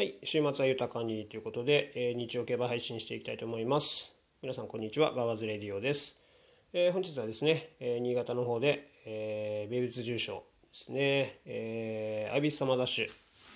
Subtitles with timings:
[0.00, 4.18] はい、週末は豊かにということで、えー日曜競馬配信していきたいと思います。
[4.40, 5.12] 皆さん、こんにちは。
[5.12, 6.24] ババズレディオです。
[6.72, 10.42] えー本日はですね、えー新潟の方で、えー名物重賞で
[10.72, 13.10] すね、えーアイビスサマーダッシ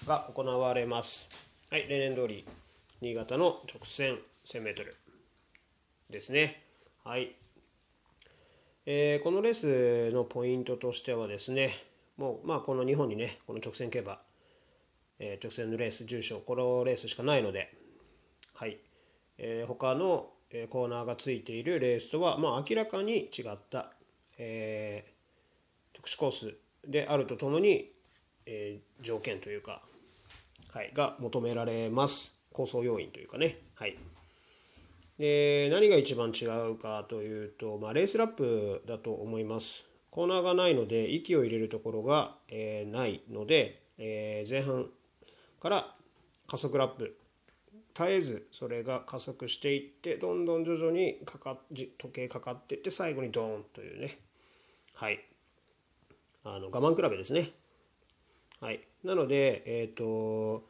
[0.04, 1.30] ュが行われます。
[1.70, 2.44] はい、例年通り、
[3.00, 4.84] 新潟の直線 1000m
[6.10, 6.62] ですね。
[7.04, 7.34] はい。
[8.84, 9.54] えーこのレー
[10.10, 11.70] スのポイントとしてはですね、
[12.18, 14.20] もう、まあ、この日本にね、この直線競馬、
[15.18, 17.72] え直線のレース重賞このレースしかないので、
[18.54, 18.78] はい。
[19.38, 23.92] え他の、えコーナーがついているレースとは、まあ、明らかに違った、
[24.38, 25.14] えー
[25.94, 26.54] 特殊コース
[26.86, 27.90] であるとともに、
[28.46, 29.82] えー条件というか、
[30.72, 32.46] はい、が求められます。
[32.52, 33.96] 構想要因というかね、はい、
[35.18, 39.90] で何が一番違うかというと、まあ、レースラップだと思います。
[40.10, 44.86] コーナーがないので息を入れるところが、えーないので、え前半
[45.64, 45.94] から
[46.46, 47.16] 加速ラップ。
[47.96, 54.18] 絶えずそれが加速していってどんどん徐々にかか時計かかっていって最後にドーンというね。
[54.92, 55.24] はい。
[56.44, 57.52] あの我慢比べですね。
[58.60, 58.80] はい。
[59.04, 60.64] なのでえっ、と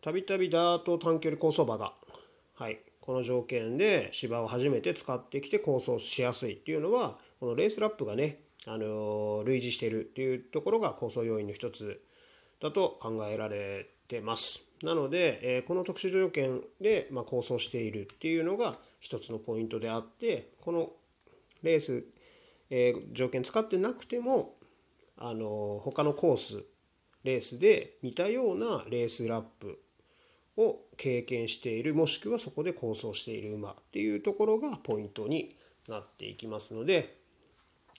[0.00, 1.92] たびたびダート短距離高走馬が、
[2.56, 12.00] はい、この条件で芝を初めて使ってきて構想しやすいっていうのはこのレースラップがね、あの類似してるっていうところが構想要因の一つ
[12.60, 14.74] だと考えられてます。
[14.82, 20.90] なので、えーこの特殊条件で、まあ、構想しているっていうのが一つのポイントであってこの
[21.62, 22.04] レース、
[22.70, 24.54] えー条件使ってなくても
[25.18, 26.64] あの他のコース
[27.24, 29.80] レースで似たようなレースラップ
[30.56, 35.56] を経験しているもしくはそこで構想している馬っていうところがポイントに
[35.88, 37.18] なっていきますので、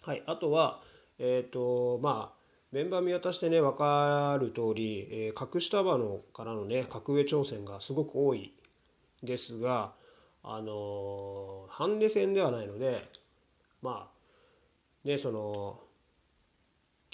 [0.04, 0.82] はい、あとは
[1.20, 8.54] えっ、とまあメンバー見渡してね分かる通り、えー格下馬のからのね格上挑戦がすごく多い
[9.24, 9.94] ですが
[10.44, 13.10] あのーハンデ戦ではないので
[13.82, 15.80] まあねその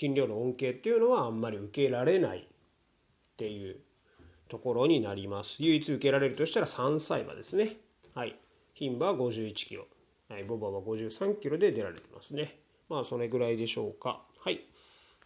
[0.02, 2.44] 金量の恩恵っていうのはあんまり受けられないっ
[3.38, 3.78] ていう
[4.50, 5.64] ところになります。
[5.64, 7.78] 唯一受けられるとしたら3歳馬ですね。
[8.16, 8.36] はい。
[8.76, 9.86] 牝馬は51キロ、
[10.28, 12.58] はい、ボバは53キロで出られてますね。
[12.90, 14.22] まあそれぐらいでしょうか。
[14.40, 14.62] はい。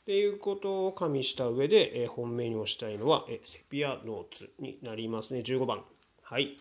[0.06, 5.40] っていうことを加味した上で、えー本命に押したいのは、えセピアノーツになりますね。
[5.40, 5.84] 15番。
[6.22, 6.58] はい、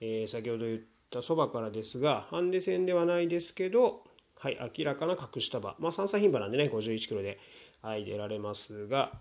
[0.00, 0.80] えー先ほど言っ
[1.10, 4.02] たそばからですがハンデ戦ではないですけど
[4.38, 5.76] はい明らかな格下馬。
[5.78, 7.38] まあ3歳牝馬なんでね51キロで、
[7.82, 9.12] はい、出られますが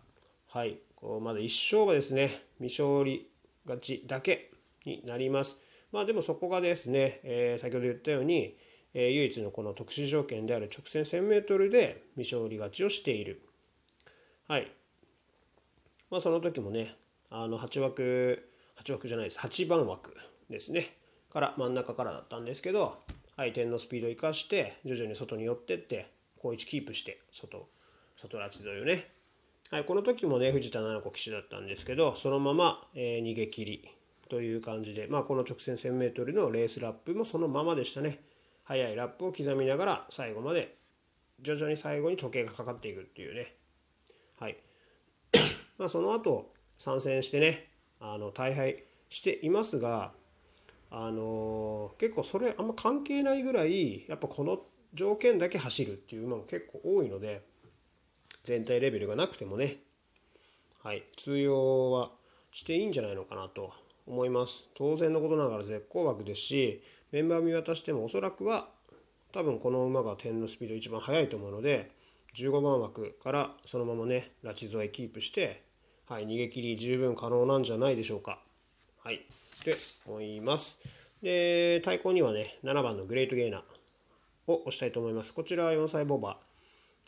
[0.48, 3.30] はいこうまだ1勝がですね未勝利
[3.66, 4.52] 勝ちだけ
[4.86, 5.66] になります。
[5.92, 8.56] まあでもそこがですね、えー先ほど言ったように
[8.94, 13.42] え唯一のこの特殊条件である直線 1000m で未勝利勝ちをしている。
[14.48, 14.72] はい。
[16.12, 16.96] まあその時もね、
[17.30, 18.48] あの8枠、
[18.84, 20.14] 8枠じゃないです、8番枠
[20.50, 20.96] ですね。
[21.32, 23.00] から真ん中からだったんですけど、
[23.36, 27.68] はい、点のスピードを生かして徐々に外に寄ってって、好位置キープして外、
[28.18, 29.10] 外拉致沿いをね。
[29.72, 33.90] はい、この時もね、藤田七子騎手だったんですけど、そのまま、えー逃げ切り
[34.30, 38.20] という感じで、まあこの直線 1000m のレースラップもそのままでしたね。
[38.64, 40.78] 速いラップを刻みながら最後まで
[41.42, 43.56] 徐々に最後に時計がかかっていくっていうね。
[44.40, 44.58] はい。
[45.78, 47.70] まあその後参戦してね
[48.00, 50.14] あの大敗していますが
[50.90, 54.62] あの結構それあんま関係ないぐらいやっぱこの
[54.94, 57.42] 条件だけ走るっていう馬も結構多いので
[58.44, 59.80] 全体レベルがなくてもね。
[60.84, 61.04] はい。
[61.18, 62.12] 通用は
[62.52, 63.74] していいんじゃないのかなと
[64.06, 64.72] 思います。
[64.76, 68.68] 当然のことながら絶好枠ですしメンバー見渡してもおそらくは
[69.32, 71.92] 多分この馬が点のスピード一番速いと思うので
[72.36, 75.62] 15番枠からそのままね拉致添えキープして、
[76.10, 78.40] はい、逃げ切り十分可能なんじゃないでしょうか。
[79.04, 79.20] はい、っ
[79.64, 79.76] て
[80.08, 80.82] 思います。
[81.22, 83.62] で対抗にはね7番のグレートゲイナー
[84.52, 85.36] を押したいと思います。
[85.36, 86.40] こちらは4歳ボーバ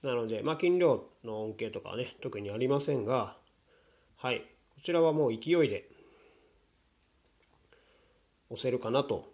[0.03, 3.35] ーなので、まあ、金量の恩恵とかはね特にありませんが、
[4.17, 4.45] はい、こ
[4.83, 5.89] ちらはもう勢いで
[8.51, 9.33] 押せるかなと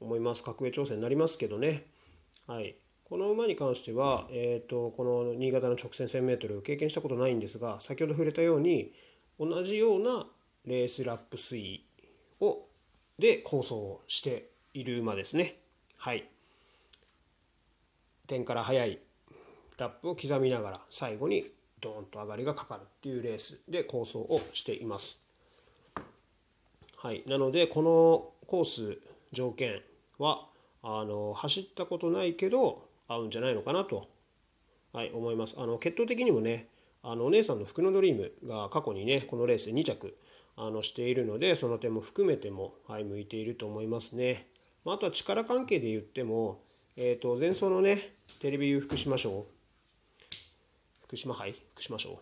[0.00, 0.42] 思います。
[0.42, 1.86] 格上挑戦になりますけどね、
[2.46, 8.92] はい、この馬に関しては、えー、とこの新潟の直線 1000m 経験したことないんですが先ほど触れたように
[9.38, 10.26] 同じような
[10.64, 11.84] レースラップ推移
[12.40, 12.66] を
[13.18, 15.56] で構想をしている馬ですね。
[15.96, 16.28] はい、
[18.26, 18.98] 点から速い
[19.78, 21.46] ラップを刻みながら最後に
[21.80, 25.30] ドーンと上がりがかかるっていうレースで構想をしています。
[26.96, 28.98] はい、なのでこのコース
[29.32, 29.80] 条件
[30.18, 30.46] は
[30.82, 34.08] あの走ったことないけど合うんじゃないのかなと、
[34.92, 35.56] はい、思います。
[35.58, 36.68] あの血統的にもね
[37.02, 40.16] あのお姉さんの福のドリームが過去にねこのレース2着
[40.56, 44.46] あのしているのでその点も含めても、はい、向いていると思いますね。
[44.84, 46.60] まあ、とは力関係で言っても、
[46.96, 49.46] えーと、前走のねテレビ福島賞
[51.06, 51.54] 福島杯？
[51.74, 52.18] 福島賞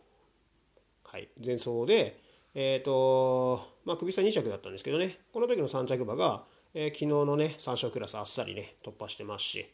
[1.04, 2.18] はい前走で
[2.54, 9.66] えっ、ー、とまあ首差2着だったんですけどねこの時の3着馬が、えー、昨日のね3勝クラスあっさりね突破してますし。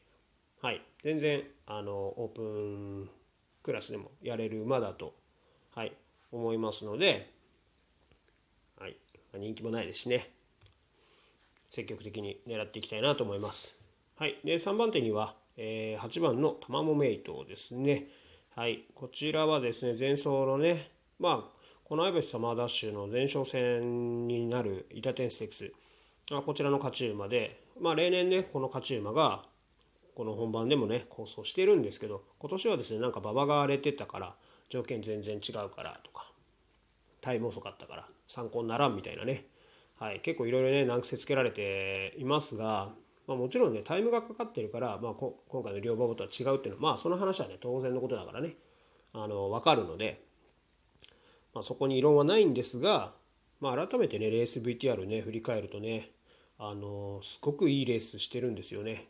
[0.63, 0.83] はい。
[1.03, 3.09] 全然あのオープン
[3.63, 5.15] クラスでもやれる馬だと
[5.75, 5.93] はい
[6.31, 7.31] 思いますので。
[8.79, 8.97] はい。
[9.35, 10.29] 人気もないですしね。
[11.71, 13.81] 積極的に狙っていきたいなと思います。
[14.17, 18.09] はい、で3番手には、えー、8番のタマモメイトですね。
[18.55, 25.73] はい、こちらはですね前走のねまあこのアイベスサマーダッシュの前哨戦になるイタテンステクス
[26.39, 29.43] こちらの勝ち馬で、まあ、例年ねこの勝ち馬が
[30.15, 34.35] この本番でもね構想してるんですけど今年はですねなんか馬場が荒れてたから
[34.69, 36.31] 条件全然違うからとか
[37.21, 39.47] タイム遅かったから参考にならんみたいなね。
[39.99, 42.89] はい、結構いろいろね難癖つけられていますが、
[43.27, 48.55] まあ、もちろんねタイムがかかってるから、まあ、こ今回の両馬場とは違うっていうのはまあその話はね当然のことだからね
[49.13, 50.23] あの分かるので、
[51.53, 53.13] まあ、そこに異論はないんですが、
[53.61, 56.13] まあ、改めてねレース VTR ね振り返るとね
[56.63, 59.09] あのすごくいいレースしてるんですよね。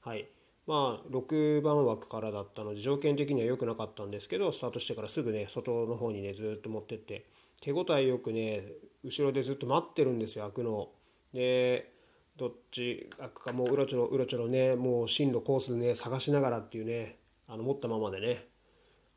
[0.00, 0.26] はい
[0.66, 7.26] まあ、6番枠からだったので条件的には良くなかったんですけどスタートしてからすぐね外の方にねずっと持ってって
[7.60, 8.64] 手応えよくね
[9.04, 10.94] 後ろでずっと待ってるんですよ開くのを。
[11.34, 11.92] で
[12.38, 18.46] どっち開くかもううろちょろうろちょろねもう進路コースね探しながらっていうねあの持ったままでね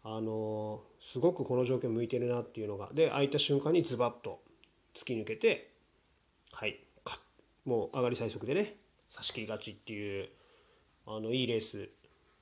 [0.03, 4.41] あのすごくこの条件向いてるなっていうのがで開いた瞬間にズバッと
[4.93, 5.71] 突き抜けて
[6.51, 6.79] はい
[7.65, 8.75] もう上がり最速でね
[9.09, 10.29] 差し切り勝ちっていう
[11.05, 11.89] あのいいレース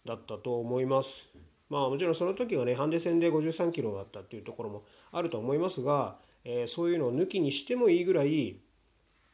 [0.06, 1.34] だったと思います。
[1.70, 8.60] まあもちろんその時がねハンデ戦で53キロだったっていうところもあると思いますが、えー、そういうのを抜きにしてもいいぐらい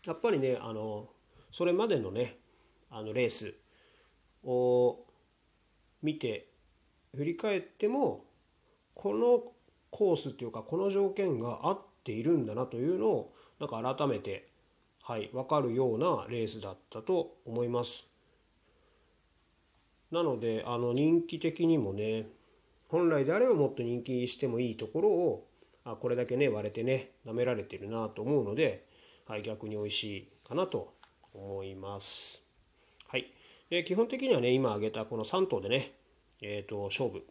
[0.05, 1.07] やっぱりねあの
[1.51, 2.37] それまでのね
[2.91, 3.57] あのレース
[4.43, 4.99] を
[6.03, 6.47] 見て
[7.15, 8.25] 振り返っても
[8.93, 9.43] この
[9.89, 14.49] コースっていうかこの条件が合っているんだなというのをなんか改めて
[15.07, 18.11] はい分かるようなレースだったと思います。
[20.09, 22.25] なのであの人気的にもね
[22.87, 25.47] 本来であればもっと人気してもいいところを
[25.83, 28.87] あこれだけね割れてね舐められてるなと思うので、
[29.27, 30.95] はい、逆に美味しいかなと
[31.35, 32.43] 思います。
[33.07, 33.31] はい、
[33.69, 35.93] で基本的にはね今挙げたこの3頭でね、
[36.41, 37.23] えーと、勝負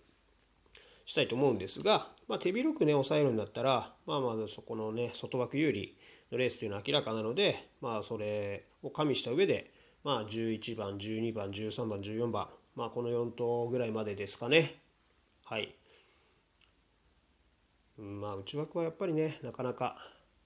[1.06, 5.96] したいと思うんですが、まあ、手広くね抑えるんだったら、まあ、まずそこのね外枠有利
[6.36, 9.70] レースというのは明らかなので、まあ、それを加味した上で、
[10.02, 14.80] まあ、11番12番13番14番まあ、この4頭ぐらいまでですかね。
[15.44, 15.74] はい。
[17.96, 19.96] まあ、内枠はやっぱりね、なかなか、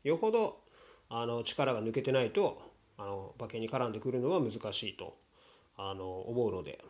[0.05, 0.61] よほど
[1.09, 2.61] あの力が抜けてないと、
[2.99, 5.17] あの馬券に絡んでくるのは難しいと
[5.77, 6.81] あの思うので、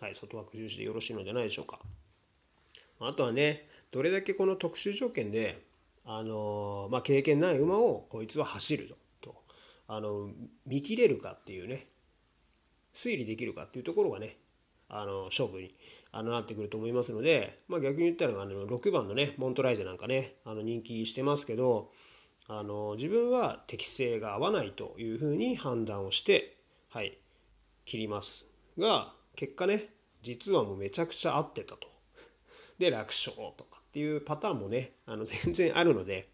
[0.00, 1.78] はい、外枠重視でよろしいのではないでしょうか。
[2.98, 5.62] あとはね、どれだけこの特殊条件で、
[6.08, 9.34] あのまあ、経験ない馬をこいつは走るぞと。
[9.88, 10.30] あの
[10.64, 11.88] 見切れるかっていうね。
[12.94, 14.38] 推理できるかっていうところがね
[14.88, 15.74] あの勝負に
[16.12, 21.90] あのなってくると思いますので、まあ、逆に言ったらあの6番のねモントライゼなんかねあの人気してますけど
[22.48, 26.56] あの自分は適性が合わないというふうに判断をして
[26.88, 27.18] はい
[27.84, 28.46] 切ります
[28.78, 29.90] が結果ね
[30.22, 31.88] 実はもうめちゃくちゃ合ってたと。
[32.78, 33.80] で楽勝とか。
[33.96, 36.28] っていうパターンもねあの 全然あるので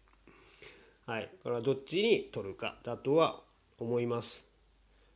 [1.05, 3.41] はいこれはどっちに取るかだとは
[3.79, 4.51] 思います。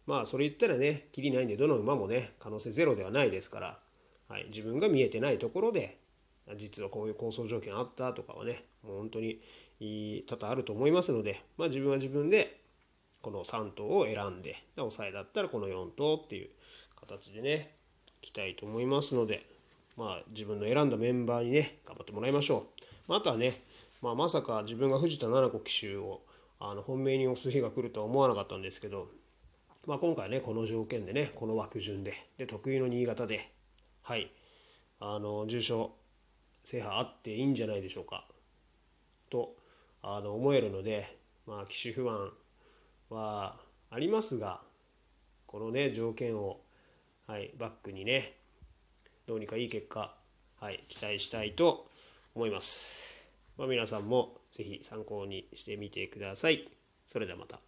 [0.06, 3.80] まあそれ言ったらねきりないんでどの馬もね可能性ゼロではないですから、
[4.30, 5.98] はい、自分が見えてないところで
[6.56, 9.42] 実はこういう構想条件あったとかはねもう本当に
[10.26, 12.62] 多々あると思いますので、まあ、自分は自分で
[13.22, 16.50] この3頭を選んで抑えだったらこの4頭っていう
[16.96, 17.76] 形でね
[18.22, 19.57] いきたいと思いますので、
[19.98, 23.62] まあ、自分の選んだメンバーにね頑張ってもらいましょう、まあ、あとはね、
[24.02, 26.22] まあ、まさか自分が藤田七子騎手を
[26.60, 29.08] あの本命に押す日が来るとは思わなかったんですけど
[29.88, 33.50] まあ、今回ねこの条件でねこの枠順でで得意の新潟で
[34.02, 34.30] はい
[35.00, 35.92] あの重賞
[36.66, 38.26] 制覇あっていいんじゃないでしょうか
[39.30, 39.56] と
[40.04, 42.32] あの思えるのでまあ機種不安
[43.10, 43.56] は
[43.90, 44.60] ありますが
[45.46, 46.60] このね条件を、
[47.26, 48.34] はい、バックにね
[49.28, 50.16] どうにかいい結果、
[50.62, 51.90] はい、期待したいと
[52.34, 53.04] 思います。
[53.58, 56.70] まあ、皆さんもぜひ参考にしてみてください。
[57.06, 57.67] それではまた。